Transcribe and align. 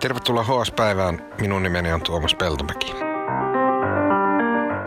Tervetuloa 0.00 0.44
HS-päivään. 0.44 1.18
Minun 1.40 1.62
nimeni 1.62 1.92
on 1.92 2.02
Tuomas 2.02 2.34
Peltomäki. 2.34 2.94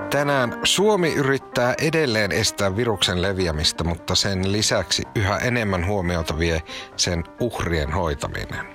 Tänään 0.09 0.59
Suomi 0.63 1.13
yrittää 1.13 1.73
edelleen 1.81 2.31
estää 2.31 2.75
viruksen 2.75 3.21
leviämistä, 3.21 3.83
mutta 3.83 4.15
sen 4.15 4.51
lisäksi 4.51 5.03
yhä 5.15 5.37
enemmän 5.37 5.87
huomiota 5.87 6.39
vie 6.39 6.61
sen 6.97 7.23
uhrien 7.39 7.91
hoitaminen. 7.91 8.65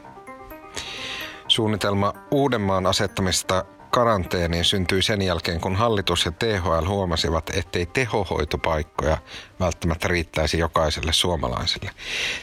Suunnitelma 1.49 2.13
Uudenmaan 2.31 2.87
asettamista 2.87 3.65
karanteeniin 3.91 4.65
syntyi 4.65 5.03
sen 5.03 5.23
jälkeen, 5.23 5.61
kun 5.61 5.77
hallitus 5.77 6.25
ja 6.25 6.33
THL 6.33 6.87
huomasivat, 6.89 7.51
ettei 7.51 7.87
tehohoitopaikkoja 7.87 9.19
välttämättä 9.61 10.09
riittäisi 10.09 10.59
jokaiselle 10.59 11.13
suomalaiselle. 11.13 11.91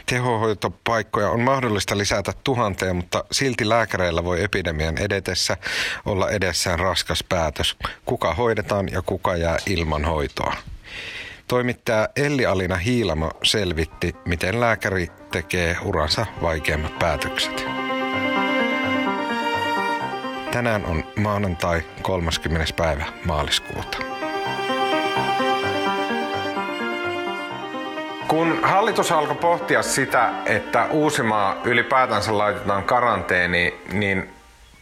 Tehohoitopaikkoja 0.05 1.29
on 1.29 1.39
mahdollista 1.39 1.97
lisätä 1.97 2.33
tuhanteen, 2.43 2.95
mutta 2.95 3.23
silti 3.31 3.69
lääkäreillä 3.69 4.23
voi 4.23 4.43
epidemian 4.43 4.97
edetessä 4.97 5.57
olla 6.05 6.29
edessään 6.29 6.79
raskas 6.79 7.23
päätös, 7.29 7.77
kuka 8.05 8.33
hoidetaan 8.33 8.89
ja 8.91 9.01
kuka 9.01 9.35
jää 9.35 9.57
ilman 9.65 10.05
hoitoa. 10.05 10.55
Toimittaja 11.47 12.09
Elli-Alina 12.15 12.75
Hiilamo 12.75 13.31
selvitti, 13.43 14.15
miten 14.25 14.59
lääkäri 14.59 15.07
tekee 15.31 15.77
uransa 15.83 16.25
vaikeimmat 16.41 16.99
päätökset. 16.99 17.82
Tänään 20.53 20.85
on 20.85 21.03
maanantai 21.15 21.81
30. 22.01 22.73
päivä 22.77 23.05
maaliskuuta. 23.25 23.97
Kun 28.27 28.59
hallitus 28.63 29.11
alkoi 29.11 29.35
pohtia 29.35 29.83
sitä, 29.83 30.29
että 30.45 30.85
Uusimaa 30.85 31.61
ylipäätänsä 31.63 32.37
laitetaan 32.37 32.83
karanteeniin, 32.83 33.73
niin 33.91 34.29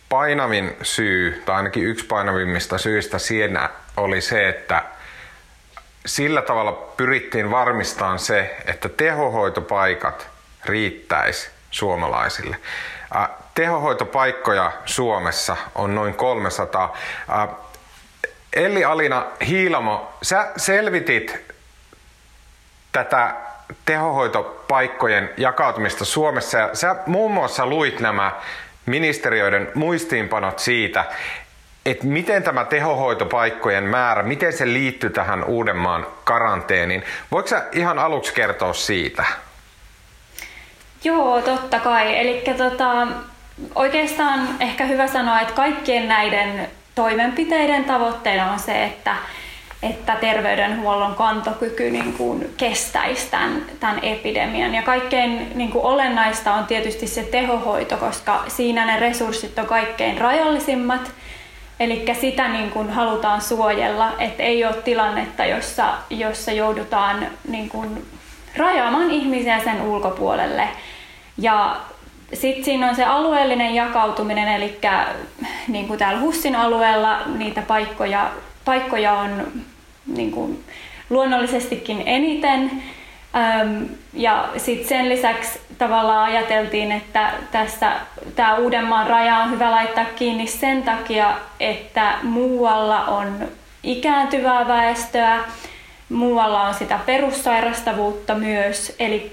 painavin 0.10 0.78
syy, 0.82 1.44
tai 1.46 1.56
ainakin 1.56 1.84
yksi 1.84 2.06
painavimmista 2.06 2.78
syistä 2.78 3.20
siinä 3.20 3.70
oli 3.98 4.22
se, 4.22 4.50
että 4.50 4.84
sillä 6.06 6.42
tavalla 6.42 6.72
pyrittiin 6.72 7.52
varmistamaan 7.52 8.20
se, 8.20 8.58
että 8.66 8.90
tehohoitopaikat 8.90 10.30
riittäisi 10.66 11.50
suomalaisille 11.72 12.58
tehohoitopaikkoja 13.56 14.72
Suomessa 14.86 15.58
on 15.76 15.96
noin 15.96 16.14
300. 16.14 16.98
Elli 18.54 18.86
Alina 18.86 19.26
Hiilamo, 19.48 20.14
sä 20.22 20.52
selvitit 20.58 21.38
tätä 22.92 23.34
tehohoitopaikkojen 23.86 25.30
jakautumista 25.38 26.06
Suomessa 26.06 26.58
ja 26.58 26.70
sä 26.74 26.96
muun 27.06 27.32
muassa 27.32 27.66
luit 27.66 28.00
nämä 28.00 28.32
ministeriöiden 28.86 29.72
muistiinpanot 29.76 30.60
siitä, 30.60 31.06
että 31.86 32.06
miten 32.06 32.44
tämä 32.44 32.66
tehohoitopaikkojen 32.66 33.84
määrä, 33.84 34.24
miten 34.24 34.54
se 34.54 34.66
liittyy 34.66 35.10
tähän 35.10 35.44
Uudenmaan 35.44 36.08
karanteeniin. 36.24 37.04
Voiko 37.32 37.48
sä 37.48 37.66
ihan 37.72 38.00
aluksi 38.00 38.34
kertoa 38.34 38.74
siitä? 38.74 39.26
Joo, 41.04 41.42
totta 41.42 41.80
kai. 41.80 42.20
Eli 42.20 42.44
tota, 42.58 43.08
oikeastaan 43.76 44.48
ehkä 44.60 44.86
hyvä 44.86 45.08
sanoa, 45.08 45.42
että 45.42 45.54
kaikkien 45.54 46.08
näiden 46.08 46.68
toimenpiteiden 46.96 47.86
tavoitteena 47.86 48.52
on 48.52 48.60
se, 48.60 48.84
että, 48.84 49.16
että 49.84 50.16
terveydenhuollon 50.16 51.16
kantokyky 51.16 51.92
niin 51.92 52.14
kuin 52.14 52.54
kestäisi 52.58 53.32
tämän, 53.32 53.66
tämän 53.80 54.00
epidemian. 54.04 54.76
Ja 54.76 54.82
kaikkein 54.82 55.52
niin 55.56 55.72
kuin 55.72 55.86
olennaista 55.86 56.54
on 56.54 56.66
tietysti 56.66 57.08
se 57.08 57.24
tehohoito, 57.24 57.98
koska 57.98 58.44
siinä 58.48 58.86
ne 58.86 59.00
resurssit 59.00 59.60
on 59.60 59.66
kaikkein 59.66 60.18
rajallisimmat. 60.18 61.12
Eli 61.80 62.06
sitä 62.22 62.48
niin 62.48 62.72
kuin 62.72 62.90
halutaan 62.90 63.42
suojella, 63.42 64.12
että 64.20 64.44
ei 64.44 64.66
ole 64.66 64.74
tilannetta, 64.74 65.46
jossa, 65.46 65.94
jossa 66.10 66.52
joudutaan 66.52 67.28
niin 67.48 67.70
kuin 67.70 68.06
rajaamaan 68.58 69.12
ihmisiä 69.12 69.60
sen 69.60 69.82
ulkopuolelle. 69.82 70.68
Ja 71.38 71.76
sitten 72.34 72.66
siinä 72.66 72.90
on 72.90 72.96
se 72.96 73.04
alueellinen 73.04 73.76
jakautuminen, 73.76 74.48
eli 74.48 74.80
niin 75.68 75.88
kuin 75.88 76.00
täällä 76.00 76.22
Hussin 76.22 76.56
alueella 76.56 77.20
niitä 77.26 77.62
paikkoja, 77.62 78.32
paikkoja 78.66 79.14
on 79.14 79.48
niin 80.06 80.32
kuin 80.32 80.64
luonnollisestikin 81.10 82.04
eniten. 82.06 82.72
Ja 84.14 84.50
sitten 84.58 84.88
sen 84.88 85.10
lisäksi 85.10 85.60
tavallaan 85.78 86.24
ajateltiin, 86.24 86.92
että 86.92 87.32
tässä 87.52 87.92
tämä 88.36 88.56
Uudenmaan 88.56 89.08
raja 89.08 89.38
on 89.38 89.52
hyvä 89.52 89.72
laittaa 89.72 90.06
kiinni 90.16 90.48
sen 90.48 90.84
takia, 90.84 91.34
että 91.60 92.14
muualla 92.24 93.06
on 93.06 93.48
ikääntyvää 93.84 94.68
väestöä, 94.68 95.40
muualla 96.10 96.62
on 96.62 96.74
sitä 96.74 97.00
perussairastavuutta 97.06 98.36
myös, 98.36 98.96
eli 99.00 99.32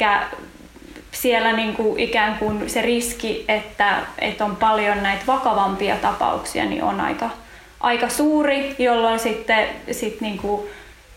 siellä 1.23 1.53
niin 1.53 1.75
kuin 1.75 2.01
ikään 2.01 2.39
kuin 2.39 2.71
se 2.71 2.83
riski, 2.83 3.45
että, 3.49 3.99
että 4.19 4.45
on 4.45 4.57
paljon 4.57 5.03
näitä 5.03 5.23
vakavampia 5.27 5.97
tapauksia, 5.97 6.65
niin 6.65 6.83
on 6.83 7.01
aika, 7.01 7.31
aika 7.81 8.09
suuri, 8.09 8.75
jolloin 8.79 9.19
sitten 9.19 9.69
sit 9.93 10.21
niin 10.21 10.39
kuin 10.39 10.71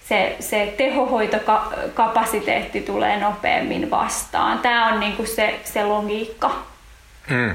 se, 0.09 0.35
se 0.39 0.73
tehohoitokapasiteetti 0.77 2.81
tulee 2.81 3.19
nopeammin 3.19 3.91
vastaan. 3.91 4.59
Tämä 4.59 4.93
on 4.93 4.99
niin 4.99 5.15
kuin 5.15 5.27
se, 5.27 5.59
se 5.63 5.83
logiikka. 5.83 6.51
Hmm. 7.29 7.53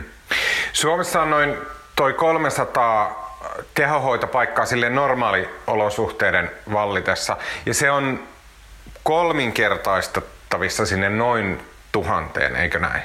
Suomessa 0.72 1.22
on 1.22 1.30
noin 1.30 1.56
toi 1.96 2.12
300 2.12 3.26
tehohoitopaikkaa 3.74 4.66
sille 4.66 4.90
normaaliolosuhteiden 4.90 6.50
vallitessa, 6.72 7.36
ja 7.66 7.74
se 7.74 7.90
on 7.90 8.20
kolminkertaistettavissa 9.02 10.86
sinne 10.86 11.08
noin 11.08 11.60
tuhanteen, 11.96 12.56
eikö 12.56 12.78
näin? 12.78 13.02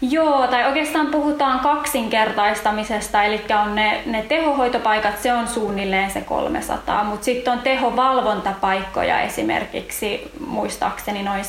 Joo, 0.00 0.46
tai 0.46 0.66
oikeastaan 0.66 1.06
puhutaan 1.06 1.60
kaksinkertaistamisesta, 1.60 3.22
eli 3.22 3.44
on 3.62 3.74
ne, 3.74 4.02
ne 4.06 4.22
tehohoitopaikat, 4.22 5.18
se 5.18 5.32
on 5.32 5.48
suunnilleen 5.48 6.10
se 6.10 6.20
300, 6.20 7.04
mutta 7.04 7.24
sitten 7.24 7.52
on 7.52 7.58
tehovalvontapaikkoja 7.58 9.20
esimerkiksi 9.20 10.30
muistaakseni 10.46 11.22
noin 11.22 11.44
150-200. 11.44 11.46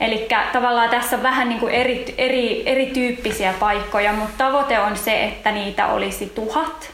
Eli 0.00 0.28
tavallaan 0.52 0.88
tässä 0.88 1.16
on 1.16 1.22
vähän 1.22 1.48
niin 1.48 1.60
kuin 1.60 1.74
eri, 1.74 2.14
eri, 2.18 2.62
erityyppisiä 2.66 3.54
paikkoja, 3.60 4.12
mutta 4.12 4.44
tavoite 4.44 4.78
on 4.78 4.96
se, 4.96 5.24
että 5.24 5.52
niitä 5.52 5.86
olisi 5.86 6.26
tuhat. 6.26 6.90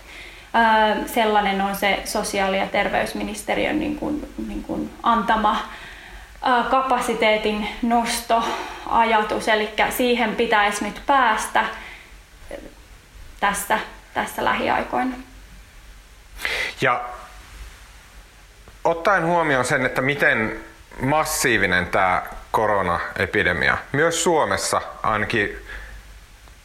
sellainen 1.06 1.60
on 1.60 1.76
se 1.76 2.00
sosiaali- 2.04 2.59
ja 2.59 2.66
terveysministeriön 2.66 3.81
niin 3.81 3.97
kuin, 3.97 4.28
niin 4.48 4.62
kuin 4.62 4.91
antama 5.03 5.56
kapasiteetin 6.71 7.69
nostoajatus, 7.82 9.49
eli 9.49 9.71
siihen 9.91 10.37
pitäisi 10.37 10.84
nyt 10.84 11.03
päästä 11.06 11.65
tässä, 13.41 13.78
tässä 14.15 14.44
lähiaikoina. 14.44 15.16
Ja 16.81 17.04
ottaen 18.84 19.27
huomioon 19.27 19.65
sen, 19.65 19.87
että 19.87 20.03
miten 20.03 20.60
massiivinen 21.00 21.87
tämä 21.87 22.22
koronaepidemia, 22.50 23.78
myös 23.93 24.25
Suomessa 24.25 24.81
ainakin 25.03 25.56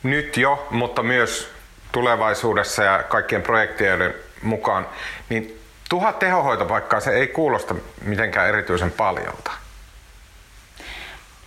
nyt 0.03 0.37
jo, 0.37 0.67
mutta 0.71 1.03
myös 1.03 1.51
tulevaisuudessa 1.91 2.83
ja 2.83 3.03
kaikkien 3.03 3.41
projektien 3.41 4.13
mukaan, 4.41 4.87
niin 5.29 5.61
tuhat 5.89 6.19
tehohoitopaikkaa 6.19 6.99
se 6.99 7.11
ei 7.11 7.27
kuulosta 7.27 7.75
mitenkään 8.01 8.49
erityisen 8.49 8.91
paljolta. 8.91 9.51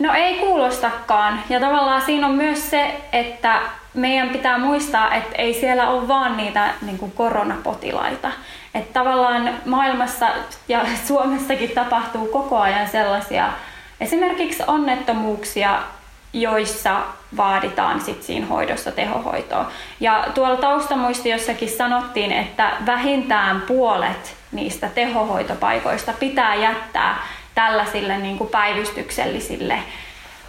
No 0.02 0.12
ei 0.14 0.34
kuulostakaan. 0.34 1.40
Ja 1.48 1.60
tavallaan 1.60 2.03
siinä 2.03 2.27
on 2.27 2.34
myös 2.34 2.71
se, 2.71 3.00
että 3.12 3.60
meidän 3.94 4.28
pitää 4.28 4.59
muistaa, 4.59 5.15
että 5.15 5.36
ei 5.36 5.54
siellä 5.54 5.91
ole 5.91 6.09
vaan 6.09 6.36
niitä 6.36 6.74
niin 6.82 6.98
kuin 6.98 7.12
koronapotilaita. 7.12 8.30
Että 8.74 8.92
tavallaan 8.92 9.50
maailmassa 9.65 10.27
ja 10.68 10.80
Suomessakin 11.09 11.71
tapahtuu 11.71 12.27
koko 12.27 12.59
ajan 12.59 12.88
sellaisia 12.88 13.53
esimerkiksi 14.00 14.62
onnettomuuksia, 14.66 15.78
joissa 16.32 17.00
vaaditaan 17.36 18.00
sit 18.00 18.22
siinä 18.22 18.47
hoidossa 18.47 18.92
tehohoitoa. 18.92 19.71
Ja 20.00 20.27
tuolla 20.34 20.56
taustamuistiossakin 20.56 21.71
sanottiin, 21.71 22.32
että 22.32 22.72
vähintään 22.86 23.60
puolet 23.60 24.36
niistä 24.53 24.88
tehohoitopaikoista 24.88 26.12
pitää 26.12 26.54
jättää 26.54 27.18
tällaisille 27.54 28.19
niin 28.19 28.39
kuin 28.39 28.51
päivystyksellisille 28.51 29.78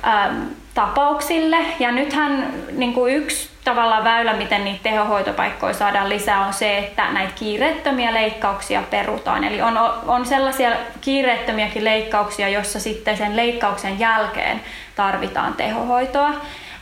äm, 0.07 0.45
tapauksille. 0.73 1.57
Ja 1.79 1.91
nythän 1.91 2.53
niin 2.71 2.93
kuin 2.93 3.15
yksi 3.15 3.49
tavalla 3.63 4.03
väylä, 4.03 4.33
miten 4.33 4.65
niitä 4.65 4.83
tehohoitopaikkoja 4.83 5.73
saadaan 5.73 6.09
lisää, 6.09 6.45
on 6.45 6.53
se, 6.53 6.77
että 6.77 7.11
näitä 7.11 7.33
kiireettömiä 7.35 8.13
leikkauksia 8.13 8.83
perutaan. 8.89 9.43
Eli 9.43 9.61
on, 9.61 9.77
on 10.07 10.25
sellaisia 10.25 10.71
kiireettömiäkin 11.01 11.85
leikkauksia, 11.85 12.49
jossa 12.49 12.79
sitten 12.79 13.17
sen 13.17 13.35
leikkauksen 13.35 13.99
jälkeen 13.99 14.61
tarvitaan 14.95 15.53
tehohoitoa. 15.53 16.33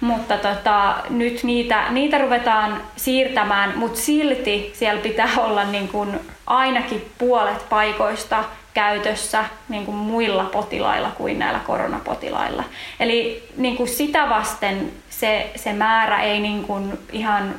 mutta 0.02 0.38
tota, 0.38 0.96
nyt 1.10 1.44
niitä, 1.44 1.84
niitä 1.90 2.18
ruvetaan 2.18 2.82
siirtämään, 2.96 3.78
mutta 3.78 4.00
silti 4.00 4.72
siellä 4.76 5.02
pitää 5.02 5.30
olla 5.38 5.64
niin 5.64 5.88
kuin 5.88 6.20
ainakin 6.48 7.12
puolet 7.18 7.70
paikoista 7.70 8.44
käytössä 8.74 9.46
niin 9.70 9.86
kuin 9.86 9.98
muilla 9.98 10.44
potilailla 10.44 11.12
kuin 11.12 11.40
näillä 11.40 11.60
koronapotilailla. 11.60 12.64
Eli 13.00 13.50
niin 13.58 13.78
kuin 13.78 13.90
sitä 13.90 14.30
vasten 14.30 14.92
se, 15.10 15.52
se 15.56 15.74
määrä 15.74 16.22
ei 16.22 16.40
niin 16.40 16.64
kuin 16.64 17.00
ihan 17.12 17.56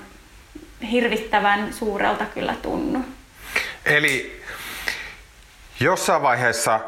hirvittävän 0.90 1.72
suurelta 1.72 2.24
kyllä 2.24 2.54
tunnu. 2.62 3.04
Eli 3.86 4.42
jossain 5.80 6.22
vaiheessa 6.22 6.80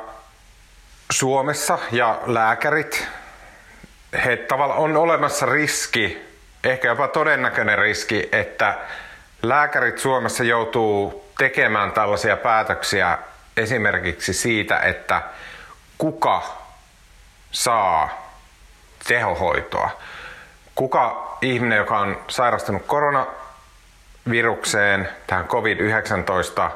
Suomessa 1.12 1.78
ja 1.92 2.20
lääkärit, 2.26 3.08
he 4.24 4.36
tavallaan 4.36 4.80
on 4.80 4.96
olemassa 4.96 5.46
riski, 5.46 6.18
ehkä 6.64 6.88
jopa 6.88 7.08
todennäköinen 7.08 7.78
riski, 7.78 8.28
että 8.32 8.78
lääkärit 9.42 9.98
Suomessa 9.98 10.44
joutuu 10.44 11.24
tekemään 11.38 11.92
tällaisia 11.92 12.36
päätöksiä 12.36 13.18
esimerkiksi 13.56 14.32
siitä, 14.32 14.78
että 14.78 15.22
kuka 15.98 16.42
saa 17.52 18.24
tehohoitoa. 19.08 19.90
Kuka 20.74 21.36
ihminen, 21.42 21.78
joka 21.78 21.98
on 21.98 22.20
sairastunut 22.28 22.82
koronavirukseen, 22.86 25.08
tähän 25.26 25.46
COVID-19 25.46 26.70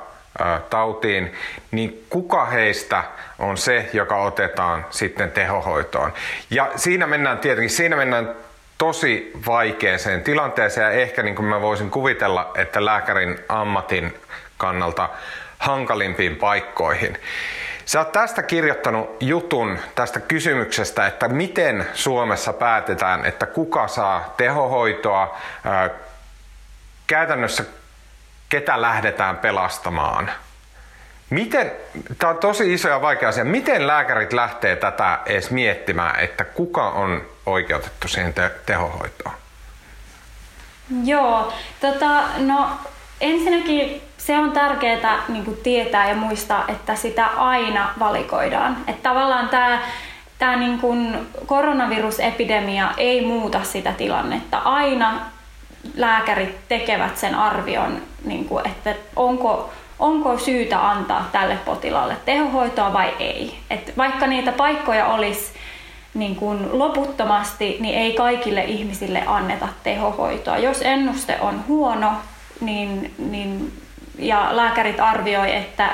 tautiin, 0.70 1.34
niin 1.70 2.06
kuka 2.10 2.46
heistä 2.46 3.04
on 3.38 3.56
se, 3.56 3.90
joka 3.92 4.16
otetaan 4.16 4.86
sitten 4.90 5.30
tehohoitoon. 5.30 6.12
Ja 6.50 6.70
siinä 6.76 7.06
mennään 7.06 7.38
tietenkin, 7.38 7.70
siinä 7.70 7.96
mennään 7.96 8.36
tosi 8.78 9.32
vaikeeseen 9.46 10.22
tilanteeseen 10.22 10.84
ja 10.84 10.90
ehkä 10.90 11.22
niin 11.22 11.34
kuin 11.34 11.46
mä 11.46 11.60
voisin 11.60 11.90
kuvitella, 11.90 12.50
että 12.54 12.84
lääkärin 12.84 13.38
ammatin 13.48 14.20
kannalta 14.56 15.08
hankalimpiin 15.58 16.36
paikkoihin. 16.36 17.18
Sä 17.84 17.98
oot 17.98 18.12
tästä 18.12 18.42
kirjoittanut 18.42 19.16
jutun 19.20 19.78
tästä 19.94 20.20
kysymyksestä, 20.20 21.06
että 21.06 21.28
miten 21.28 21.86
Suomessa 21.94 22.52
päätetään, 22.52 23.24
että 23.24 23.46
kuka 23.46 23.88
saa 23.88 24.34
tehohoitoa, 24.36 25.38
käytännössä 27.06 27.64
ketä 28.48 28.80
lähdetään 28.80 29.36
pelastamaan. 29.36 30.30
Miten, 31.30 31.72
tämä 32.18 32.30
on 32.30 32.38
tosi 32.38 32.74
iso 32.74 32.88
ja 32.88 33.00
vaikea 33.00 33.28
asia, 33.28 33.44
miten 33.44 33.86
lääkärit 33.86 34.32
lähtee 34.32 34.76
tätä 34.76 35.18
edes 35.26 35.50
miettimään, 35.50 36.20
että 36.20 36.44
kuka 36.44 36.90
on 36.90 37.22
oikeutettu 37.46 38.08
siihen 38.08 38.34
te- 38.34 38.50
tehohoitoon? 38.66 39.34
Joo, 41.04 41.52
tota, 41.80 42.22
no 42.36 42.70
ensinnäkin 43.20 44.07
se 44.18 44.38
on 44.38 44.52
tärkeää 44.52 45.22
niin 45.28 45.58
tietää 45.62 46.08
ja 46.08 46.14
muistaa, 46.14 46.64
että 46.68 46.94
sitä 46.94 47.26
aina 47.26 47.90
valikoidaan. 47.98 48.76
Että 48.86 49.08
tavallaan 49.08 49.48
tämä 49.48 49.80
tämä 50.38 50.56
niin 50.56 50.78
kuin 50.78 51.18
koronavirusepidemia 51.46 52.90
ei 52.96 53.26
muuta 53.26 53.64
sitä 53.64 53.92
tilannetta. 53.92 54.58
Aina 54.58 55.20
lääkärit 55.96 56.68
tekevät 56.68 57.18
sen 57.18 57.34
arvion, 57.34 58.02
niin 58.24 58.44
kuin, 58.44 58.66
että 58.66 58.94
onko, 59.16 59.70
onko 59.98 60.38
syytä 60.38 60.88
antaa 60.88 61.28
tälle 61.32 61.56
potilaalle 61.64 62.16
tehohoitoa 62.24 62.92
vai 62.92 63.14
ei. 63.18 63.58
Et 63.70 63.92
vaikka 63.96 64.26
niitä 64.26 64.52
paikkoja 64.52 65.06
olisi 65.06 65.52
niin 66.14 66.36
kuin 66.36 66.78
loputtomasti, 66.78 67.76
niin 67.80 67.98
ei 67.98 68.12
kaikille 68.12 68.64
ihmisille 68.64 69.22
anneta 69.26 69.68
tehohoitoa. 69.82 70.58
Jos 70.58 70.82
ennuste 70.82 71.36
on 71.40 71.64
huono, 71.68 72.12
niin, 72.60 73.14
niin 73.18 73.72
ja 74.18 74.48
lääkärit 74.50 75.00
arvioi, 75.00 75.56
että 75.56 75.90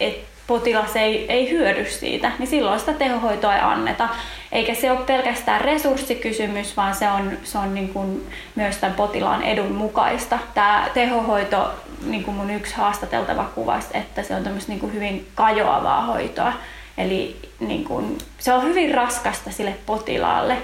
et 0.00 0.26
potilas 0.46 0.96
ei, 0.96 1.32
ei 1.32 1.50
hyödy 1.50 1.84
siitä, 1.84 2.32
niin 2.38 2.46
silloin 2.46 2.80
sitä 2.80 2.92
tehohoitoa 2.92 3.54
ei 3.54 3.60
anneta. 3.62 4.08
Eikä 4.52 4.74
se 4.74 4.90
ole 4.90 5.00
pelkästään 5.06 5.60
resurssikysymys, 5.60 6.76
vaan 6.76 6.94
se 6.94 7.08
on, 7.08 7.32
se 7.44 7.58
on 7.58 7.74
niin 7.74 7.88
kuin 7.88 8.26
myös 8.54 8.76
tämän 8.76 8.96
potilaan 8.96 9.42
edun 9.42 9.72
mukaista. 9.72 10.38
Tämä 10.54 10.88
tehohoito, 10.94 11.70
niin 12.06 12.24
kuin 12.24 12.36
mun 12.36 12.50
yksi 12.50 12.74
haastateltava 12.74 13.44
kuvasi, 13.54 13.88
että 13.94 14.22
se 14.22 14.34
on 14.34 14.44
niin 14.68 14.80
kuin 14.80 14.92
hyvin 14.92 15.28
kajoavaa 15.34 16.02
hoitoa. 16.02 16.52
Eli 16.98 17.36
niin 17.60 17.84
kuin, 17.84 18.18
se 18.38 18.52
on 18.52 18.62
hyvin 18.62 18.94
raskasta 18.94 19.50
sille 19.50 19.74
potilaalle. 19.86 20.56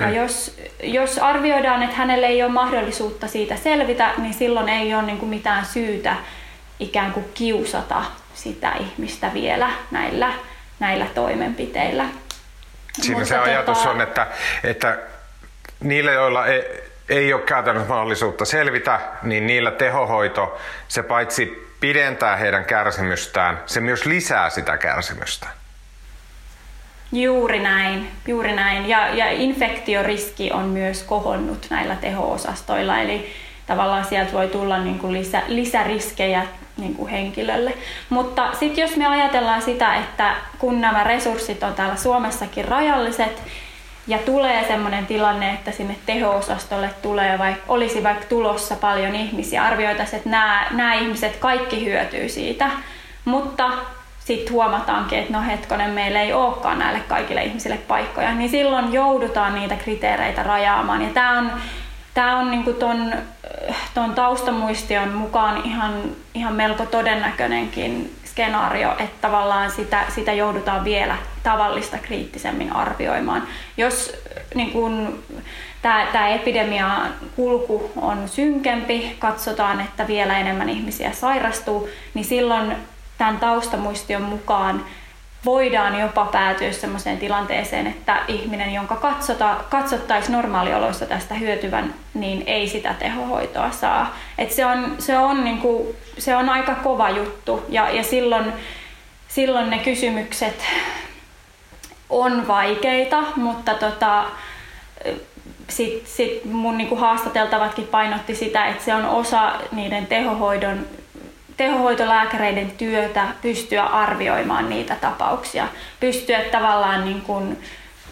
Ja 0.00 0.06
mm. 0.06 0.14
jos, 0.14 0.56
jos 0.82 1.18
arvioidaan, 1.18 1.82
että 1.82 1.96
hänelle 1.96 2.26
ei 2.26 2.42
ole 2.42 2.52
mahdollisuutta 2.52 3.28
siitä 3.28 3.56
selvitä, 3.56 4.10
niin 4.18 4.34
silloin 4.34 4.68
ei 4.68 4.94
ole 4.94 5.02
niin 5.02 5.18
kuin 5.18 5.28
mitään 5.28 5.66
syytä 5.66 6.16
ikään 6.80 7.12
kuin 7.12 7.26
kiusata 7.34 8.02
sitä 8.34 8.72
ihmistä 8.72 9.30
vielä 9.34 9.70
näillä, 9.90 10.32
näillä 10.80 11.06
toimenpiteillä. 11.14 12.04
Siinä 13.00 13.18
Mutta 13.18 13.28
se 13.28 13.34
tota... 13.34 13.50
ajatus 13.50 13.86
on, 13.86 14.00
että, 14.00 14.26
että 14.64 14.98
niille, 15.80 16.12
joilla 16.12 16.46
ei, 16.46 16.82
ei 17.08 17.32
ole 17.32 17.42
käytännössä 17.42 17.88
mahdollisuutta 17.88 18.44
selvitä, 18.44 19.00
niin 19.22 19.46
niillä 19.46 19.70
tehohoito, 19.70 20.58
se 20.88 21.02
paitsi 21.02 21.70
pidentää 21.80 22.36
heidän 22.36 22.64
kärsimystään, 22.64 23.60
se 23.66 23.80
myös 23.80 24.06
lisää 24.06 24.50
sitä 24.50 24.78
kärsimystä. 24.78 25.46
Juuri 27.12 27.58
näin, 27.58 28.10
juuri 28.26 28.52
näin. 28.52 28.88
Ja, 28.88 29.08
ja 29.14 29.30
infektioriski 29.30 30.50
on 30.52 30.64
myös 30.64 31.02
kohonnut 31.02 31.66
näillä 31.70 31.96
teho-osastoilla, 31.96 32.98
eli 32.98 33.32
tavallaan 33.66 34.04
sieltä 34.04 34.32
voi 34.32 34.48
tulla 34.48 34.78
niin 34.78 34.98
kuin 34.98 35.12
lisä, 35.12 35.42
lisäriskejä 35.46 36.46
niin 36.80 36.94
kuin 36.94 37.10
henkilölle. 37.10 37.72
Mutta 38.08 38.52
sitten 38.52 38.82
jos 38.82 38.96
me 38.96 39.06
ajatellaan 39.06 39.62
sitä, 39.62 39.94
että 39.94 40.34
kun 40.58 40.80
nämä 40.80 41.04
resurssit 41.04 41.62
on 41.62 41.74
täällä 41.74 41.96
Suomessakin 41.96 42.64
rajalliset, 42.64 43.42
ja 44.06 44.18
tulee 44.18 44.64
sellainen 44.68 45.06
tilanne, 45.06 45.50
että 45.50 45.70
sinne 45.70 45.96
teho-osastolle 46.06 46.90
tulee, 47.02 47.38
vaikka 47.38 47.64
olisi 47.68 48.02
vaikka 48.02 48.26
tulossa 48.28 48.76
paljon 48.76 49.14
ihmisiä, 49.14 49.64
arvioitaisiin, 49.64 50.16
että 50.16 50.30
nämä, 50.30 50.66
nämä 50.70 50.94
ihmiset 50.94 51.36
kaikki 51.36 51.84
hyötyy 51.84 52.28
siitä, 52.28 52.70
mutta 53.24 53.70
sitten 54.18 54.52
huomataankin, 54.52 55.18
että 55.18 55.32
no 55.32 55.42
hetkonen, 55.42 55.90
meillä 55.90 56.20
ei 56.20 56.32
olekaan 56.32 56.78
näille 56.78 57.00
kaikille 57.00 57.44
ihmisille 57.44 57.76
paikkoja, 57.76 58.34
niin 58.34 58.50
silloin 58.50 58.92
joudutaan 58.92 59.54
niitä 59.54 59.76
kriteereitä 59.76 60.42
rajaamaan. 60.42 61.02
Ja 61.02 61.08
tämä 61.14 61.38
on 61.38 61.52
tämä 62.14 62.38
on 62.38 62.50
niin 62.50 62.74
ton, 62.74 63.12
ton 63.94 64.14
taustamuistion 64.14 65.08
mukaan 65.08 65.62
ihan, 65.64 66.02
ihan 66.34 66.54
melko 66.54 66.86
todennäköinenkin 66.86 68.16
skenaario, 68.24 68.90
että 68.90 69.28
tavallaan 69.28 69.70
sitä, 69.70 70.04
sitä 70.14 70.32
joudutaan 70.32 70.84
vielä 70.84 71.16
tavallista 71.42 71.98
kriittisemmin 71.98 72.72
arvioimaan. 72.72 73.42
Jos 73.76 74.12
niin 74.54 74.70
kun, 74.70 75.22
tämä, 75.82 76.06
tämä 76.12 76.28
epidemian 76.28 77.14
kulku 77.36 77.90
on 77.96 78.28
synkempi, 78.28 79.16
katsotaan, 79.18 79.80
että 79.80 80.06
vielä 80.06 80.38
enemmän 80.38 80.68
ihmisiä 80.68 81.12
sairastuu, 81.12 81.88
niin 82.14 82.24
silloin 82.24 82.76
tämän 83.18 83.38
taustamuistion 83.38 84.22
mukaan 84.22 84.84
voidaan 85.44 86.00
jopa 86.00 86.24
päätyä 86.24 86.72
sellaiseen 86.72 87.18
tilanteeseen, 87.18 87.86
että 87.86 88.22
ihminen, 88.28 88.74
jonka 88.74 88.96
katsota, 88.96 89.56
katsottaisiin 89.70 90.32
normaalioloissa 90.32 91.06
tästä 91.06 91.34
hyötyvän, 91.34 91.94
niin 92.14 92.44
ei 92.46 92.68
sitä 92.68 92.94
tehohoitoa 92.94 93.70
saa. 93.70 94.16
Et 94.38 94.50
se, 94.50 94.66
on, 94.66 94.96
se, 94.98 95.18
on 95.18 95.44
niinku, 95.44 95.96
se 96.18 96.36
on 96.36 96.48
aika 96.48 96.74
kova 96.74 97.10
juttu 97.10 97.64
ja, 97.68 97.90
ja 97.90 98.02
silloin, 98.02 98.52
silloin 99.28 99.70
ne 99.70 99.78
kysymykset 99.78 100.64
on 102.10 102.48
vaikeita, 102.48 103.22
mutta 103.36 103.74
tota, 103.74 104.24
sit, 105.68 106.06
sit 106.06 106.44
mun 106.44 106.78
niinku 106.78 106.96
haastateltavatkin 106.96 107.86
painotti 107.86 108.34
sitä, 108.34 108.66
että 108.66 108.84
se 108.84 108.94
on 108.94 109.06
osa 109.06 109.52
niiden 109.72 110.06
tehohoidon 110.06 110.86
tehohoitolääkäreiden 111.60 112.70
työtä 112.70 113.26
pystyä 113.42 113.82
arvioimaan 113.82 114.68
niitä 114.68 114.96
tapauksia, 115.00 115.68
pystyä 116.00 116.40
tavallaan 116.40 117.04
niin 117.04 117.20
kuin 117.20 117.62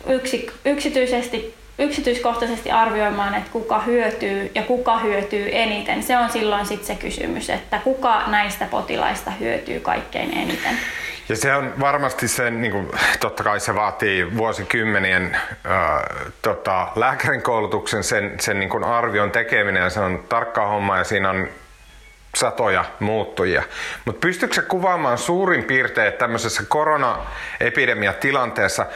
yksi, 0.08 0.50
yksityisesti, 0.64 1.54
yksityiskohtaisesti 1.78 2.70
arvioimaan, 2.70 3.34
että 3.34 3.50
kuka 3.50 3.78
hyötyy 3.78 4.50
ja 4.54 4.62
kuka 4.62 4.98
hyötyy 4.98 5.48
eniten. 5.52 6.02
Se 6.02 6.18
on 6.18 6.30
silloin 6.30 6.66
sitten 6.66 6.86
se 6.86 6.94
kysymys, 6.94 7.50
että 7.50 7.78
kuka 7.84 8.22
näistä 8.26 8.64
potilaista 8.64 9.30
hyötyy 9.30 9.80
kaikkein 9.80 10.38
eniten. 10.38 10.78
Ja 11.28 11.36
se 11.36 11.54
on 11.54 11.74
varmasti 11.80 12.28
se, 12.28 12.50
niin 12.50 12.72
kuin, 12.72 12.88
totta 13.20 13.44
kai 13.44 13.60
se 13.60 13.74
vaatii 13.74 14.36
vuosikymmenien 14.36 15.34
äh, 15.34 16.32
tota, 16.42 16.88
lääkärin 16.96 17.42
koulutuksen, 17.42 18.04
sen, 18.04 18.34
sen 18.40 18.60
niin 18.60 18.70
kuin 18.70 18.84
arvion 18.84 19.30
tekeminen 19.30 19.82
ja 19.82 19.90
se 19.90 20.00
on 20.00 20.24
tarkka 20.28 20.66
homma 20.66 20.98
ja 20.98 21.04
siinä 21.04 21.30
on 21.30 21.48
satoja 22.34 22.84
muuttujia. 23.00 23.62
Mutta 24.04 24.20
pystytkö 24.20 24.54
se 24.54 24.62
kuvaamaan 24.62 25.18
suurin 25.18 25.64
piirtein 25.64 26.12
tämmöisessä 26.12 26.62
koronaepidemiatilanteessa, 26.68 28.86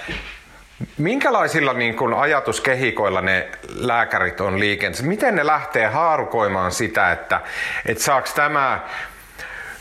Minkälaisilla 0.99 1.73
niin 1.73 1.97
kuin 1.97 2.15
ajatuskehikoilla 2.15 3.21
ne 3.21 3.49
lääkärit 3.69 4.41
on 4.41 4.61
liikenteessä? 4.61 5.07
Miten 5.07 5.37
ne 5.37 5.47
lähtee 5.47 5.87
haarukoimaan 5.87 6.73
sitä, 6.73 7.12
että, 7.12 7.41
että 7.87 8.05
saako 8.05 8.29
tämä 8.35 8.81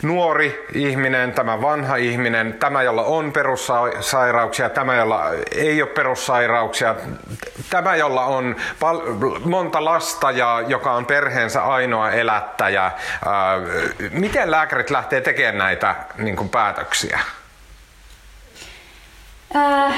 nuori 0.02 0.66
ihminen, 0.74 1.32
tämä 1.32 1.60
vanha 1.60 1.96
ihminen, 1.96 2.52
tämä 2.52 2.82
jolla 2.82 3.02
on 3.02 3.32
perussairauksia, 3.32 4.70
tämä 4.70 4.94
jolla 4.94 5.24
ei 5.56 5.82
ole 5.82 5.90
perussairauksia, 5.90 6.94
tämä 7.70 7.96
jolla 7.96 8.24
on 8.24 8.56
pal- 8.80 9.02
monta 9.44 9.84
lasta 9.84 10.30
ja 10.30 10.62
joka 10.66 10.92
on 10.92 11.06
perheensä 11.06 11.62
ainoa 11.64 12.10
elättäjä. 12.10 12.82
Ää, 12.82 12.92
miten 14.10 14.50
lääkärit 14.50 14.90
lähtee 14.90 15.20
tekemään 15.20 15.58
näitä 15.58 15.94
niin 16.18 16.36
kuin, 16.36 16.48
päätöksiä? 16.48 17.20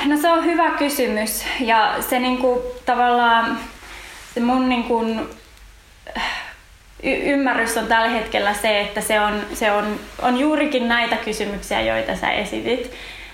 no 0.07 0.17
se 0.21 0.31
on 0.31 0.45
hyvä 0.45 0.71
kysymys 0.71 1.45
ja 1.61 1.95
se 2.01 2.19
niinku, 2.19 2.63
tavallaan 2.87 3.59
se 4.35 4.41
mun 4.41 4.69
niinku, 4.69 5.05
y- 7.05 7.33
ymmärrys 7.33 7.77
on 7.77 7.87
tällä 7.87 8.09
hetkellä 8.09 8.55
se, 8.55 8.81
että 8.81 9.01
se 9.01 9.21
on, 9.21 9.41
se 9.55 9.73
on, 9.73 10.01
on 10.23 10.41
juurikin 10.41 10.89
näitä 10.89 11.17
kysymyksiä, 11.17 11.81
joita 11.81 12.17
sä 12.17 12.31
esitit. 12.31 12.93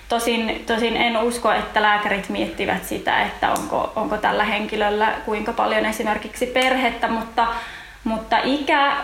Tosin, 0.09 0.63
tosin 0.65 0.97
en 0.97 1.17
usko, 1.17 1.51
että 1.51 1.81
lääkärit 1.81 2.29
miettivät 2.29 2.85
sitä, 2.85 3.21
että 3.21 3.51
onko, 3.51 3.91
onko 3.95 4.17
tällä 4.17 4.43
henkilöllä 4.43 5.13
kuinka 5.25 5.53
paljon 5.53 5.85
esimerkiksi 5.85 6.45
perhettä, 6.45 7.07
mutta, 7.07 7.47
mutta 8.03 8.37
ikä, 8.43 8.95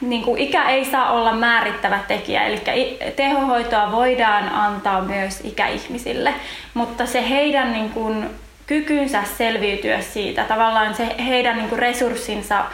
niin 0.00 0.22
kuin 0.22 0.40
ikä 0.40 0.68
ei 0.68 0.84
saa 0.84 1.12
olla 1.12 1.32
määrittävä 1.32 1.98
tekijä. 2.08 2.44
Eli 2.44 2.98
tehohoitoa 3.16 3.92
voidaan 3.92 4.48
antaa 4.48 5.00
myös 5.00 5.40
ikäihmisille, 5.44 6.34
mutta 6.74 7.06
se 7.06 7.28
heidän 7.28 7.72
niin 7.72 7.90
kuin, 7.90 8.30
kykynsä 8.66 9.22
selviytyä 9.38 10.00
siitä, 10.00 10.44
tavallaan 10.44 10.94
se 10.94 11.14
heidän 11.26 11.56
niin 11.56 11.68
kuin, 11.68 11.78
resurssinsa 11.78 12.64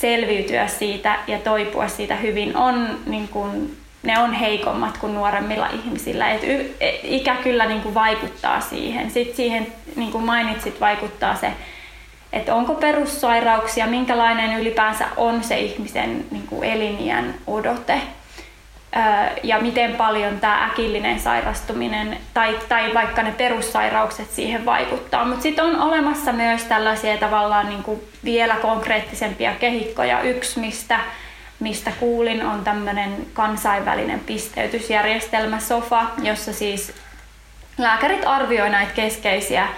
selviytyä 0.00 0.66
siitä 0.66 1.18
ja 1.26 1.38
toipua 1.38 1.88
siitä 1.88 2.16
hyvin 2.16 2.56
on 2.56 2.98
niin 3.06 3.28
kuin, 3.28 3.76
ne 4.02 4.18
on 4.18 4.32
heikommat 4.32 4.98
kuin 4.98 5.14
nuoremmilla 5.14 5.68
ihmisillä. 5.68 6.30
Et 6.30 6.44
et 6.80 7.00
ikä 7.02 7.36
kyllä 7.36 7.66
niin 7.66 7.82
kuin 7.82 7.94
vaikuttaa 7.94 8.60
siihen. 8.60 9.10
Sitten 9.10 9.36
siihen, 9.36 9.66
niin 9.96 10.12
kuin 10.12 10.24
mainitsit, 10.24 10.80
vaikuttaa 10.80 11.34
se, 11.34 11.52
että 12.32 12.54
onko 12.54 12.74
perussairauksia, 12.74 13.86
minkälainen 13.86 14.60
ylipäänsä 14.60 15.06
on 15.16 15.44
se 15.44 15.58
ihmisen 15.58 16.24
niin 16.30 16.46
kuin 16.46 16.64
eliniän 16.64 17.34
odote 17.46 18.00
ja 19.42 19.60
miten 19.60 19.96
paljon 19.96 20.40
tämä 20.40 20.64
äkillinen 20.64 21.20
sairastuminen 21.20 22.16
tai, 22.34 22.58
tai 22.68 22.94
vaikka 22.94 23.22
ne 23.22 23.32
perussairaukset 23.32 24.30
siihen 24.30 24.64
vaikuttaa. 24.64 25.24
Mutta 25.24 25.42
sitten 25.42 25.64
on 25.64 25.80
olemassa 25.80 26.32
myös 26.32 26.64
tällaisia 26.64 27.16
tavallaan 27.18 27.68
niin 27.68 27.82
kuin 27.82 28.00
vielä 28.24 28.56
konkreettisempia 28.56 29.54
kehikkoja. 29.54 30.22
Yksi, 30.22 30.60
mistä, 30.60 31.00
mistä 31.60 31.92
kuulin, 32.00 32.46
on 32.46 32.64
tämmöinen 32.64 33.26
kansainvälinen 33.32 34.20
pisteytysjärjestelmä 34.20 35.60
SOFA, 35.60 36.06
jossa 36.22 36.52
siis 36.52 36.92
lääkärit 37.78 38.26
arvioivat 38.26 38.72
näitä 38.72 38.92
keskeisiä 38.92 39.68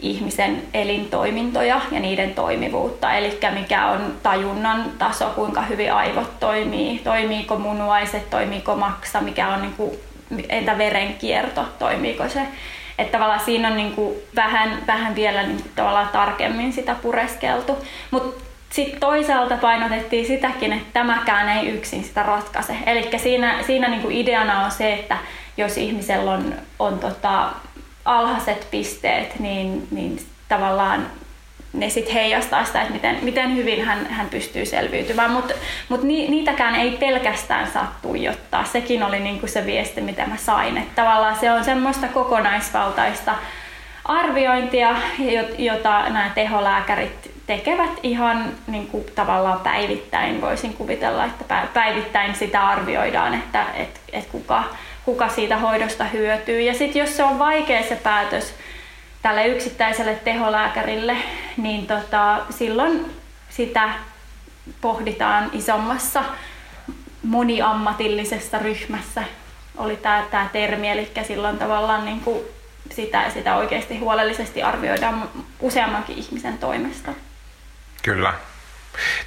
ihmisen 0.00 0.62
elintoimintoja 0.74 1.80
ja 1.90 2.00
niiden 2.00 2.34
toimivuutta, 2.34 3.14
eli 3.14 3.38
mikä 3.54 3.86
on 3.86 4.14
tajunnan 4.22 4.84
taso, 4.98 5.26
kuinka 5.34 5.62
hyvin 5.62 5.92
aivot 5.92 6.40
toimii, 6.40 6.98
toimiiko 7.04 7.58
munuaiset, 7.58 8.30
toimiiko 8.30 8.76
maksa, 8.76 9.20
mikä 9.20 9.48
on 9.48 9.62
niin 9.62 9.74
kuin, 9.74 9.92
entä 10.48 10.78
verenkierto, 10.78 11.64
toimiiko 11.78 12.28
se. 12.28 12.40
Että 12.98 13.12
tavallaan 13.12 13.44
siinä 13.44 13.68
on 13.68 13.76
niin 13.76 13.92
kuin 13.92 14.16
vähän, 14.36 14.82
vähän 14.86 15.14
vielä 15.14 15.42
niin 15.42 15.62
kuin 15.62 15.72
tavallaan 15.76 16.08
tarkemmin 16.08 16.72
sitä 16.72 16.96
pureskeltu. 17.02 17.86
Mutta 18.10 18.44
sitten 18.70 19.00
toisaalta 19.00 19.56
painotettiin 19.56 20.26
sitäkin, 20.26 20.72
että 20.72 20.88
tämäkään 20.92 21.48
ei 21.48 21.68
yksin 21.68 22.04
sitä 22.04 22.22
ratkaise. 22.22 22.76
Eli 22.86 23.10
siinä, 23.16 23.62
siinä 23.66 23.88
niin 23.88 24.02
kuin 24.02 24.16
ideana 24.16 24.64
on 24.64 24.70
se, 24.70 24.92
että 24.92 25.16
jos 25.56 25.76
ihmisellä 25.76 26.30
on, 26.30 26.54
on 26.78 26.98
tota, 26.98 27.50
alhaiset 28.06 28.68
pisteet, 28.70 29.38
niin, 29.38 29.88
niin 29.90 30.20
tavallaan 30.48 31.06
ne 31.72 31.90
sitten 31.90 32.14
heijastaa 32.14 32.64
sitä, 32.64 32.80
että 32.80 32.92
miten, 32.92 33.18
miten 33.22 33.56
hyvin 33.56 33.84
hän, 33.84 34.06
hän 34.06 34.28
pystyy 34.28 34.66
selviytymään. 34.66 35.30
Mutta 35.30 35.54
mut 35.88 36.02
ni, 36.02 36.28
niitäkään 36.28 36.74
ei 36.74 36.90
pelkästään 36.90 37.70
saa 37.72 37.98
tuijottaa. 38.02 38.64
Sekin 38.64 39.02
oli 39.02 39.20
niinku 39.20 39.46
se 39.46 39.66
viesti, 39.66 40.00
mitä 40.00 40.26
mä 40.26 40.36
sain. 40.36 40.76
Että 40.76 41.02
tavallaan 41.02 41.36
se 41.40 41.52
on 41.52 41.64
semmoista 41.64 42.08
kokonaisvaltaista 42.08 43.34
arviointia, 44.04 44.96
jota 45.58 46.02
nämä 46.08 46.30
teholääkärit 46.34 47.30
tekevät 47.46 47.90
ihan 48.02 48.44
niin 48.66 48.86
kuin 48.86 49.04
tavallaan 49.14 49.60
päivittäin. 49.60 50.40
Voisin 50.40 50.74
kuvitella, 50.74 51.24
että 51.24 51.66
päivittäin 51.74 52.34
sitä 52.34 52.68
arvioidaan, 52.68 53.34
että, 53.34 53.66
että, 53.74 54.00
että 54.12 54.32
kuka, 54.32 54.64
kuka 55.06 55.28
siitä 55.28 55.56
hoidosta 55.56 56.04
hyötyy. 56.04 56.60
Ja 56.60 56.74
sitten 56.74 57.00
jos 57.00 57.16
se 57.16 57.24
on 57.24 57.38
vaikea 57.38 57.82
se 57.82 57.96
päätös 57.96 58.54
tälle 59.22 59.46
yksittäiselle 59.46 60.14
teholääkärille, 60.14 61.16
niin 61.56 61.86
tota, 61.86 62.38
silloin 62.50 63.12
sitä 63.50 63.90
pohditaan 64.80 65.50
isommassa 65.52 66.24
moniammatillisessa 67.22 68.58
ryhmässä 68.58 69.24
oli 69.76 69.96
tämä, 69.96 70.24
tämä 70.30 70.48
termi, 70.52 70.90
eli 70.90 71.10
silloin 71.26 71.58
tavallaan 71.58 72.04
niin 72.04 72.20
kuin 72.20 72.40
sitä, 72.90 73.30
sitä 73.30 73.56
oikeasti 73.56 73.98
huolellisesti 73.98 74.62
arvioidaan 74.62 75.28
useammankin 75.60 76.18
ihmisen 76.18 76.58
toimesta. 76.58 77.12
Kyllä. 78.02 78.34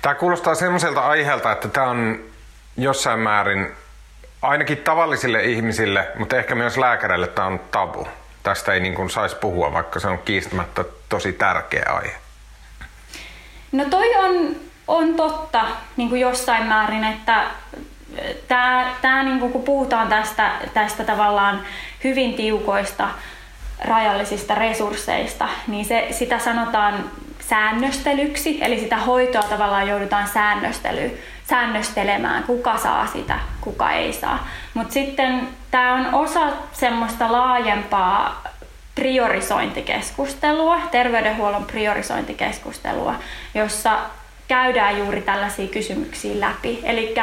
Tämä 0.02 0.16
kuulostaa 0.16 0.56
semmoiselta 0.56 1.02
aiheelta, 1.02 1.52
että 1.52 1.68
tämä 1.68 1.88
on 1.88 2.20
jossain 2.78 3.20
määrin 3.20 3.72
ainakin 4.42 4.78
tavallisille 4.78 5.44
ihmisille, 5.44 6.08
mutta 6.18 6.38
ehkä 6.38 6.56
myös 6.56 6.78
lääkäreille 6.78 7.28
tämä 7.28 7.48
on 7.48 7.60
tabu. 7.72 8.08
Tästä 8.44 8.74
ei 8.74 8.80
niin 8.80 8.96
kuin 8.96 9.10
saisi 9.10 9.36
puhua, 9.36 9.74
vaikka 9.74 10.00
se 10.00 10.08
on 10.08 10.20
kiistämättä 10.20 10.86
tosi 11.10 11.34
tärkeä 11.34 11.86
aihe. 11.88 12.16
No 13.72 13.86
toi 13.86 14.16
on, 14.16 14.56
on 14.88 15.16
totta 15.16 15.66
niin 15.98 16.10
kuin 16.10 16.22
jossain 16.22 16.64
määrin, 16.64 17.04
että 17.04 17.44
tämä, 18.48 18.94
tämä 19.02 19.24
niin 19.24 19.40
kuin 19.40 19.52
kun 19.52 19.64
puhutaan 19.64 20.08
tästä, 20.08 20.52
tästä 20.74 21.04
tavallaan 21.04 21.62
hyvin 22.04 22.34
tiukoista 22.34 23.10
rajallisista 23.86 24.56
resursseista, 24.56 25.50
niin 25.68 25.86
se, 25.86 26.08
sitä 26.12 26.40
sanotaan 26.40 27.12
säännöstelyksi, 27.40 28.58
eli 28.62 28.80
sitä 28.80 28.98
hoitoa 28.98 29.44
tavallaan 29.44 29.88
joudutaan 29.88 30.28
säännöstelyyn 30.28 31.12
säännöstelemään, 31.50 32.44
kuka 32.44 32.78
saa 32.78 33.08
sitä, 33.08 33.40
kuka 33.62 33.92
ei 33.92 34.14
saa. 34.14 34.48
Mutta 34.74 34.94
sitten 34.94 35.48
tämä 35.72 35.94
on 35.94 36.14
osa 36.14 36.42
semmoista 36.72 37.32
laajempaa 37.32 38.44
priorisointikeskustelua, 38.96 40.80
terveydenhuollon 40.92 41.66
priorisointikeskustelua, 41.66 43.16
jossa 43.54 43.98
käydään 44.48 44.98
juuri 44.98 45.22
tällaisia 45.22 45.68
kysymyksiä 45.68 46.40
läpi. 46.40 46.80
Eli 46.84 47.16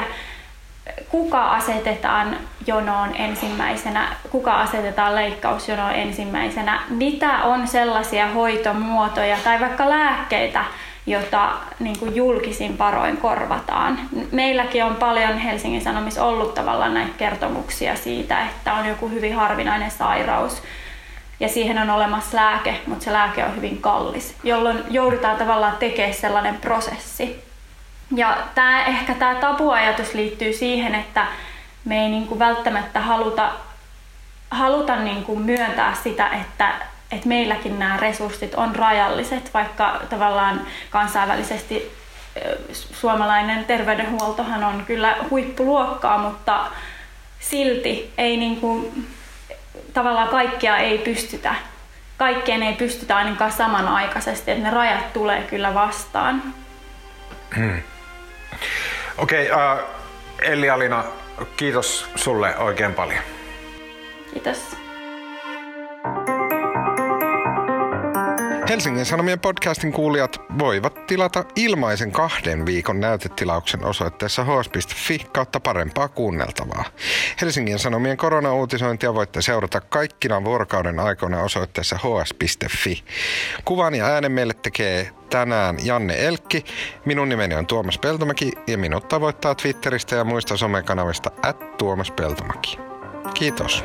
kuka 1.08 1.50
asetetaan 1.50 2.36
jonoon 2.66 3.16
ensimmäisenä, 3.16 4.08
kuka 4.30 4.60
asetetaan 4.60 5.14
leikkausjonoon 5.14 5.94
ensimmäisenä, 5.94 6.80
mitä 6.88 7.38
on 7.42 7.68
sellaisia 7.68 8.26
hoitomuotoja 8.26 9.36
tai 9.44 9.60
vaikka 9.60 9.90
lääkkeitä, 9.90 10.64
jota 11.06 11.52
niin 11.80 11.98
kuin 11.98 12.16
julkisin 12.16 12.78
varoin 12.78 13.16
korvataan. 13.16 13.98
Meilläkin 14.32 14.84
on 14.84 14.96
paljon 14.96 15.38
Helsingin 15.38 15.82
Sanomissa 15.82 16.24
ollut 16.24 16.54
tavallaan 16.54 16.94
näitä 16.94 17.12
kertomuksia 17.18 17.96
siitä, 17.96 18.46
että 18.46 18.74
on 18.74 18.88
joku 18.88 19.08
hyvin 19.08 19.34
harvinainen 19.34 19.90
sairaus 19.90 20.62
ja 21.40 21.48
siihen 21.48 21.78
on 21.78 21.90
olemassa 21.90 22.36
lääke, 22.36 22.80
mutta 22.86 23.04
se 23.04 23.12
lääke 23.12 23.44
on 23.44 23.56
hyvin 23.56 23.82
kallis, 23.82 24.34
jolloin 24.44 24.84
joudutaan 24.90 25.36
tavallaan 25.36 25.76
tekemään 25.76 26.14
sellainen 26.14 26.56
prosessi. 26.56 27.44
Ja 28.16 28.38
tämä, 28.54 28.84
ehkä 28.84 29.14
tämä 29.14 29.34
tabuajatus 29.34 30.14
liittyy 30.14 30.52
siihen, 30.52 30.94
että 30.94 31.26
me 31.84 32.02
ei 32.02 32.08
niin 32.08 32.26
kuin 32.26 32.38
välttämättä 32.38 33.00
haluta, 33.00 33.52
haluta 34.50 34.96
niin 34.96 35.24
kuin 35.24 35.40
myöntää 35.40 35.94
sitä, 36.02 36.28
että 36.28 36.72
että 37.10 37.28
meilläkin 37.28 37.78
nämä 37.78 37.96
resurssit 37.96 38.54
on 38.54 38.76
rajalliset, 38.76 39.54
vaikka 39.54 40.00
tavallaan 40.10 40.66
kansainvälisesti 40.90 41.92
suomalainen 42.72 43.64
terveydenhuoltohan 43.64 44.64
on 44.64 44.84
kyllä 44.86 45.16
huippuluokkaa, 45.30 46.18
mutta 46.18 46.66
silti 47.40 48.12
ei 48.18 48.36
niin 48.36 48.60
kuin, 48.60 49.06
tavallaan 49.94 50.28
kaikkea 50.28 50.76
ei 50.76 50.98
pystytä. 50.98 51.54
Kaikkeen 52.16 52.62
ei 52.62 52.72
pystytä 52.72 53.16
ainakaan 53.16 53.52
samanaikaisesti, 53.52 54.50
että 54.50 54.64
ne 54.64 54.70
rajat 54.70 55.12
tulee 55.12 55.42
kyllä 55.42 55.74
vastaan. 55.74 56.42
Hmm. 57.56 57.82
Okei, 59.18 59.50
okay, 59.50 59.74
uh, 59.74 59.80
Elli-Alina, 60.42 61.04
kiitos 61.56 62.10
sulle 62.14 62.56
oikein 62.56 62.94
paljon. 62.94 63.22
Kiitos. 64.32 64.76
Helsingin 68.68 69.06
Sanomien 69.06 69.40
podcastin 69.40 69.92
kuulijat 69.92 70.40
voivat 70.58 71.06
tilata 71.06 71.44
ilmaisen 71.56 72.12
kahden 72.12 72.66
viikon 72.66 73.00
näytetilauksen 73.00 73.84
osoitteessa 73.84 74.44
hs.fi 74.44 75.18
kautta 75.32 75.60
parempaa 75.60 76.08
kuunneltavaa. 76.08 76.84
Helsingin 77.40 77.78
Sanomien 77.78 78.16
koronauutisointia 78.16 79.14
voitte 79.14 79.42
seurata 79.42 79.80
kaikkina 79.80 80.44
vuorokauden 80.44 81.00
aikoina 81.00 81.42
osoitteessa 81.42 81.96
hs.fi. 81.96 83.04
Kuvan 83.64 83.94
ja 83.94 84.06
äänen 84.06 84.32
meille 84.32 84.54
tekee 84.54 85.10
tänään 85.30 85.76
Janne 85.84 86.26
Elkki. 86.26 86.64
Minun 87.04 87.28
nimeni 87.28 87.54
on 87.54 87.66
Tuomas 87.66 87.98
Peltomäki 87.98 88.52
ja 88.66 88.78
minut 88.78 89.08
tavoittaa 89.08 89.54
Twitteristä 89.54 90.16
ja 90.16 90.24
muista 90.24 90.56
somekanavista 90.56 91.30
at 91.42 91.76
Tuomas 91.78 92.10
Peltomäki. 92.10 92.78
Kiitos. 93.34 93.84